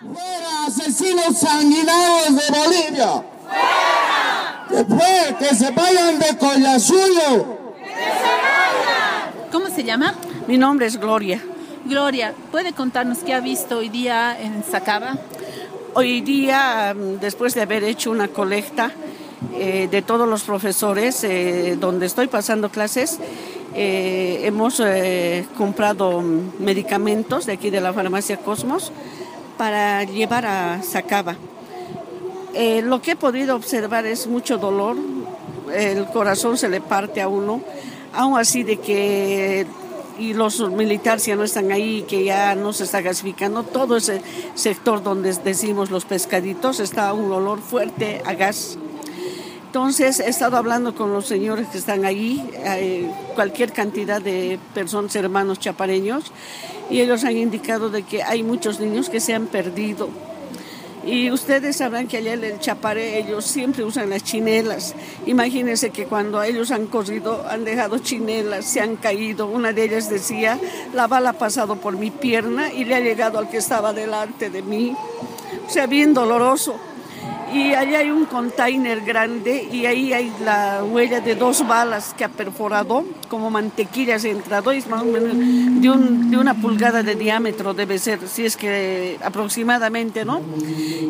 ¡Fuera, 0.00 0.66
asesinos 0.66 1.38
sanguinarios 1.38 2.36
de 2.36 2.56
Bolivia! 2.56 3.24
¡Fuera! 3.42 4.66
Después, 4.70 5.34
que 5.40 5.56
se 5.56 5.72
vayan 5.72 6.20
de 6.20 6.38
Collasuyo. 6.38 7.74
¡Que 7.74 7.84
se 7.84 8.30
vayan! 8.30 9.50
¿Cómo 9.50 9.66
se 9.66 9.82
llama? 9.82 10.14
Mi 10.46 10.56
nombre 10.56 10.86
es 10.86 10.98
Gloria. 10.98 11.42
Gloria, 11.84 12.32
¿puede 12.52 12.74
contarnos 12.74 13.18
qué 13.18 13.34
ha 13.34 13.40
visto 13.40 13.78
hoy 13.78 13.88
día 13.88 14.40
en 14.40 14.62
Sacaba? 14.62 15.16
Hoy 15.94 16.20
día, 16.20 16.94
mm, 16.94 17.18
después 17.18 17.54
de 17.56 17.62
haber 17.62 17.82
hecho 17.82 18.12
una 18.12 18.28
colecta 18.28 18.92
eh, 19.54 19.88
de 19.90 20.02
todos 20.02 20.28
los 20.28 20.44
profesores 20.44 21.24
eh, 21.24 21.76
donde 21.80 22.06
estoy 22.06 22.28
pasando 22.28 22.68
clases, 22.68 23.18
eh, 23.74 24.42
hemos 24.44 24.80
comprado 25.56 26.22
medicamentos 26.60 27.46
de 27.46 27.54
aquí 27.54 27.70
de 27.70 27.80
la 27.80 27.92
farmacia 27.92 28.36
Cosmos 28.36 28.92
para 29.58 30.04
llevar 30.04 30.46
a 30.46 30.82
Sacaba. 30.82 31.36
lo 32.84 33.02
que 33.02 33.10
he 33.10 33.16
podido 33.16 33.56
observar 33.56 34.06
es 34.06 34.26
mucho 34.26 34.56
dolor, 34.56 34.96
el 35.74 36.06
corazón 36.06 36.56
se 36.56 36.68
le 36.68 36.80
parte 36.80 37.20
a 37.20 37.28
uno, 37.28 37.60
aún 38.14 38.38
así 38.38 38.62
de 38.62 38.78
que 38.78 39.66
y 40.18 40.34
los 40.34 40.58
militares 40.70 41.26
ya 41.26 41.36
no 41.36 41.44
están 41.44 41.70
ahí, 41.70 42.04
que 42.08 42.24
ya 42.24 42.54
no 42.54 42.72
se 42.72 42.84
está 42.84 43.00
gasificando, 43.00 43.62
todo 43.62 43.96
ese 43.96 44.20
sector 44.54 45.02
donde 45.02 45.32
decimos 45.32 45.90
los 45.90 46.04
pescaditos 46.04 46.80
está 46.80 47.12
un 47.12 47.30
olor 47.30 47.60
fuerte 47.60 48.22
a 48.24 48.34
gas. 48.34 48.78
Entonces 49.68 50.18
he 50.18 50.30
estado 50.30 50.56
hablando 50.56 50.94
con 50.94 51.12
los 51.12 51.26
señores 51.26 51.68
que 51.68 51.76
están 51.76 52.06
ahí, 52.06 52.42
eh, 52.54 53.06
cualquier 53.34 53.70
cantidad 53.70 54.18
de 54.18 54.58
personas, 54.72 55.14
hermanos 55.14 55.58
chapareños, 55.60 56.32
y 56.88 57.02
ellos 57.02 57.22
han 57.24 57.36
indicado 57.36 57.90
de 57.90 58.02
que 58.02 58.22
hay 58.22 58.42
muchos 58.42 58.80
niños 58.80 59.10
que 59.10 59.20
se 59.20 59.34
han 59.34 59.46
perdido 59.46 60.08
y 61.04 61.30
ustedes 61.30 61.76
sabrán 61.76 62.06
que 62.08 62.16
allá 62.16 62.32
en 62.32 62.44
el 62.44 62.60
Chapare 62.60 63.18
ellos 63.18 63.44
siempre 63.44 63.84
usan 63.84 64.10
las 64.10 64.24
chinelas. 64.24 64.94
Imagínense 65.26 65.90
que 65.90 66.06
cuando 66.06 66.42
ellos 66.42 66.70
han 66.70 66.86
corrido, 66.86 67.46
han 67.48 67.64
dejado 67.64 67.98
chinelas, 67.98 68.64
se 68.64 68.80
han 68.80 68.96
caído. 68.96 69.46
Una 69.46 69.72
de 69.72 69.84
ellas 69.84 70.10
decía, 70.10 70.58
la 70.94 71.06
bala 71.06 71.30
ha 71.30 71.34
pasado 71.34 71.76
por 71.76 71.96
mi 71.96 72.10
pierna 72.10 72.72
y 72.72 72.84
le 72.84 72.94
ha 72.94 73.00
llegado 73.00 73.38
al 73.38 73.48
que 73.48 73.58
estaba 73.58 73.92
delante 73.92 74.50
de 74.50 74.62
mí. 74.62 74.94
O 75.66 75.70
sea, 75.70 75.86
bien 75.86 76.14
doloroso 76.14 76.78
y 77.52 77.74
allá 77.74 78.00
hay 78.00 78.10
un 78.10 78.26
container 78.26 79.00
grande 79.00 79.68
y 79.70 79.86
ahí 79.86 80.12
hay 80.12 80.32
la 80.44 80.84
huella 80.84 81.20
de 81.20 81.34
dos 81.34 81.66
balas 81.66 82.14
que 82.16 82.24
ha 82.24 82.28
perforado, 82.28 83.04
como 83.28 83.50
mantequilla 83.50 84.18
se 84.18 84.28
ha 84.28 84.32
entrado, 84.32 84.70
es 84.70 84.86
más 84.88 85.02
o 85.02 85.06
menos 85.06 85.36
de, 85.36 85.90
un, 85.90 86.34
una 86.34 86.54
pulgada 86.54 87.02
de 87.02 87.14
diámetro 87.14 87.74
debe 87.74 87.98
ser, 87.98 88.20
si 88.28 88.44
es 88.44 88.56
que 88.56 89.18
aproximadamente, 89.22 90.24
¿no? 90.24 90.40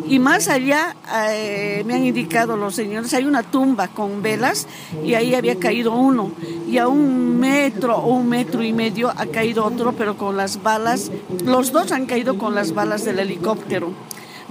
Y 0.06 0.18
más 0.18 0.48
allá 0.48 0.94
eh, 1.30 1.82
me 1.86 1.94
han 1.94 2.04
indicado 2.04 2.56
los 2.56 2.74
señores, 2.74 3.12
hay 3.14 3.24
una 3.24 3.42
tumba 3.42 3.88
con 3.88 4.22
velas 4.22 4.66
y 5.04 5.14
ahí 5.14 5.34
había 5.34 5.58
caído 5.58 5.92
uno 5.92 6.32
y 6.68 6.78
a 6.78 6.88
un 6.88 7.38
metro 7.38 7.96
o 7.96 8.14
un 8.14 8.28
metro 8.28 8.62
y 8.62 8.72
medio 8.72 9.10
ha 9.10 9.26
caído 9.26 9.64
otro, 9.64 9.92
pero 9.92 10.16
con 10.16 10.36
las 10.36 10.62
balas, 10.62 11.10
los 11.44 11.72
dos 11.72 11.92
han 11.92 12.06
caído 12.06 12.38
con 12.38 12.54
las 12.54 12.74
balas 12.74 13.04
del 13.04 13.18
helicóptero 13.18 13.92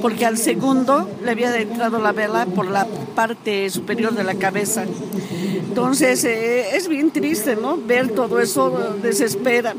porque 0.02 0.26
al 0.26 0.38
segundo 0.38 1.09
le 1.23 1.31
había 1.31 1.56
entrado 1.59 2.00
la 2.00 2.12
vela 2.12 2.45
por 2.45 2.67
la 2.67 2.86
parte 3.16 3.70
superior 3.70 4.14
de 4.14 4.23
la 4.23 4.36
cabeza. 4.36 4.86
Entonces 5.67 6.23
eh, 6.23 6.76
es 6.76 6.88
bien 6.88 7.12
triste, 7.12 7.56
¿no? 7.56 7.78
Ver 7.78 8.09
todo 8.09 8.39
eso 8.39 8.95
desespera. 9.02 9.76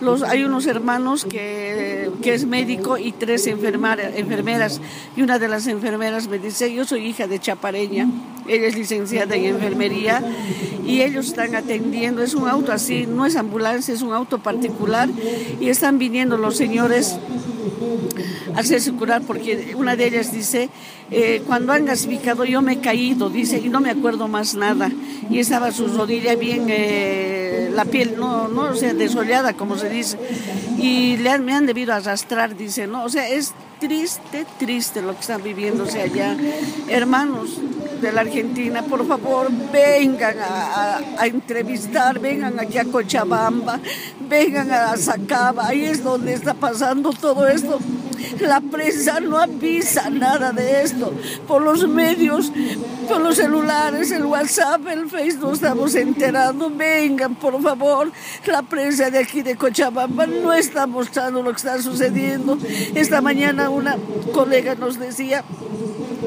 Los, 0.00 0.24
hay 0.24 0.42
unos 0.42 0.66
hermanos 0.66 1.24
que, 1.24 2.10
que 2.22 2.34
es 2.34 2.44
médico 2.44 2.98
y 2.98 3.12
tres 3.12 3.46
enfermeras. 3.46 4.80
Y 5.16 5.22
una 5.22 5.38
de 5.38 5.46
las 5.46 5.68
enfermeras 5.68 6.26
me 6.26 6.40
dice, 6.40 6.74
yo 6.74 6.84
soy 6.84 7.06
hija 7.06 7.28
de 7.28 7.38
Chapareña, 7.38 8.08
ella 8.48 8.66
es 8.66 8.76
licenciada 8.76 9.36
en 9.36 9.44
enfermería 9.44 10.20
y 10.84 11.02
ellos 11.02 11.28
están 11.28 11.54
atendiendo, 11.54 12.20
es 12.22 12.34
un 12.34 12.48
auto 12.48 12.72
así, 12.72 13.06
no 13.06 13.26
es 13.26 13.36
ambulancia, 13.36 13.94
es 13.94 14.02
un 14.02 14.12
auto 14.12 14.38
particular 14.38 15.08
y 15.60 15.68
están 15.68 15.98
viniendo 15.98 16.36
los 16.36 16.56
señores 16.56 17.16
hacerse 18.54 18.92
curar 18.92 19.22
porque 19.22 19.74
una 19.76 19.96
de 19.96 20.06
ellas 20.06 20.32
dice, 20.32 20.68
eh, 21.10 21.42
cuando 21.46 21.72
han 21.72 21.84
gasificado 21.84 22.44
yo 22.44 22.62
me 22.62 22.74
he 22.74 22.80
caído, 22.80 23.30
dice, 23.30 23.58
y 23.58 23.68
no 23.68 23.80
me 23.80 23.90
acuerdo 23.90 24.28
más 24.28 24.54
nada. 24.54 24.90
Y 25.30 25.38
estaba 25.38 25.72
su 25.72 25.86
rodilla 25.88 26.34
bien, 26.34 26.66
eh, 26.68 27.70
la 27.74 27.84
piel, 27.84 28.14
no, 28.18 28.48
no, 28.48 28.70
o 28.70 28.74
sea, 28.74 28.94
desollada, 28.94 29.54
como 29.54 29.76
se 29.76 29.88
dice. 29.88 30.18
Y 30.78 31.16
le 31.18 31.38
me 31.38 31.54
han 31.54 31.66
debido 31.66 31.92
arrastrar, 31.92 32.56
dice, 32.56 32.86
¿no? 32.86 33.04
O 33.04 33.08
sea, 33.08 33.28
es 33.28 33.52
triste, 33.80 34.46
triste 34.58 35.02
lo 35.02 35.14
que 35.14 35.20
están 35.20 35.42
viviéndose 35.42 36.00
allá. 36.00 36.36
Hermanos 36.88 37.58
de 38.02 38.12
la 38.12 38.22
Argentina, 38.22 38.82
por 38.82 39.06
favor, 39.06 39.48
vengan 39.72 40.36
a, 40.40 41.00
a 41.18 41.26
entrevistar, 41.26 42.18
vengan 42.18 42.58
aquí 42.58 42.76
a 42.76 42.84
Cochabamba, 42.84 43.78
vengan 44.28 44.70
a 44.72 44.96
Sacaba, 44.96 45.68
ahí 45.68 45.84
es 45.84 46.02
donde 46.02 46.34
está 46.34 46.52
pasando 46.52 47.12
todo 47.12 47.46
esto. 47.46 47.78
La 48.40 48.60
prensa 48.60 49.20
no 49.20 49.38
avisa 49.38 50.08
nada 50.10 50.52
de 50.52 50.82
esto. 50.82 51.12
Por 51.46 51.62
los 51.62 51.86
medios, 51.88 52.52
por 53.08 53.20
los 53.20 53.36
celulares, 53.36 54.10
el 54.10 54.24
WhatsApp, 54.24 54.86
el 54.88 55.08
Facebook, 55.10 55.54
estamos 55.54 55.94
enterando. 55.94 56.70
Vengan, 56.70 57.34
por 57.34 57.60
favor. 57.60 58.10
La 58.46 58.62
prensa 58.62 59.10
de 59.10 59.18
aquí 59.18 59.42
de 59.42 59.56
Cochabamba 59.56 60.26
no 60.26 60.52
está 60.52 60.86
mostrando 60.86 61.42
lo 61.42 61.50
que 61.50 61.56
está 61.56 61.80
sucediendo. 61.82 62.58
Esta 62.94 63.20
mañana 63.20 63.70
una 63.70 63.96
colega 64.32 64.74
nos 64.74 64.98
decía 64.98 65.44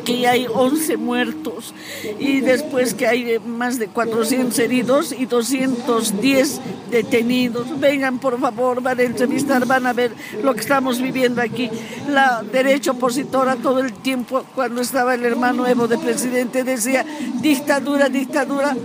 que 0.03 0.27
hay 0.27 0.47
11 0.51 0.97
muertos 0.97 1.73
y 2.19 2.41
después 2.41 2.93
que 2.93 3.07
hay 3.07 3.39
más 3.39 3.79
de 3.79 3.87
400 3.87 4.57
heridos 4.59 5.11
y 5.11 5.25
210 5.25 6.61
detenidos. 6.91 7.79
Vengan, 7.79 8.19
por 8.19 8.39
favor, 8.39 8.81
van 8.81 8.99
a 8.99 9.03
entrevistar, 9.03 9.65
van 9.65 9.87
a 9.87 9.93
ver 9.93 10.11
lo 10.43 10.53
que 10.53 10.61
estamos 10.61 11.01
viviendo 11.01 11.41
aquí. 11.41 11.69
La 12.09 12.43
derecha 12.43 12.91
opositora 12.91 13.55
todo 13.55 13.79
el 13.79 13.93
tiempo, 13.93 14.43
cuando 14.55 14.81
estaba 14.81 15.15
el 15.15 15.25
hermano 15.25 15.67
Evo 15.67 15.87
de 15.87 15.97
presidente, 15.97 16.63
decía 16.63 17.05
dictadura, 17.41 18.09
dictadura. 18.09 18.75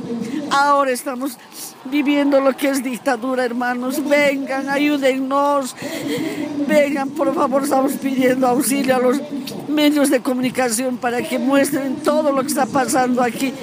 Ahora 0.50 0.90
estamos 0.90 1.38
viviendo 1.84 2.40
lo 2.40 2.56
que 2.56 2.68
es 2.68 2.82
dictadura, 2.82 3.44
hermanos. 3.44 4.02
Vengan, 4.06 4.68
ayúdennos. 4.68 5.76
Vengan, 6.66 7.10
por 7.10 7.34
favor, 7.34 7.62
estamos 7.62 7.92
pidiendo 7.92 8.46
auxilio 8.46 8.96
a 8.96 8.98
los 8.98 9.20
medios 9.68 10.10
de 10.10 10.20
comunicación 10.20 10.96
para 10.96 11.22
que 11.22 11.38
muestren 11.38 11.96
todo 11.96 12.32
lo 12.32 12.42
que 12.42 12.48
está 12.48 12.66
pasando 12.66 13.22
aquí, 13.22 13.54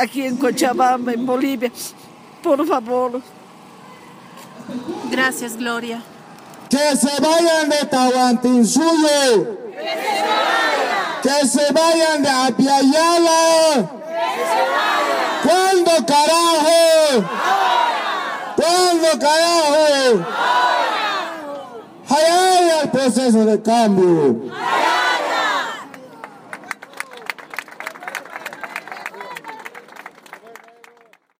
aquí 0.00 0.22
en 0.22 0.36
Cochabamba, 0.36 1.12
en 1.12 1.24
Bolivia. 1.24 1.70
Por 2.42 2.66
favor. 2.66 3.22
Gracias, 5.10 5.56
Gloria. 5.56 6.02
Que 6.68 6.96
se 6.96 7.20
vayan 7.20 7.68
de 7.68 7.86
Tahuantinsuyo. 7.86 9.58
Que 9.70 9.78
se 9.78 10.22
vayan. 10.26 11.22
Que 11.22 11.46
se 11.48 11.72
vayan 11.72 12.22
de 12.22 12.28
Apiayala. 12.28 13.74
Que 13.76 13.84
se 13.84 14.70
vayan. 14.70 14.95
¿Cuándo 15.46 16.06
carajo? 16.06 17.24
¿Cuándo 18.56 19.08
carajo? 19.20 20.24
Ahora. 20.42 21.06
Hay 22.08 22.70
el 22.82 22.90
proceso 22.90 23.44
de 23.44 23.62
cambio. 23.62 24.40